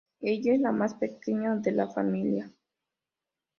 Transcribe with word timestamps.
Ella 0.23 0.55
es 0.55 0.59
la 0.61 0.71
más 0.71 0.95
pequeña 0.95 1.55
de 1.57 1.73
la 1.73 1.87
familia. 1.87 2.51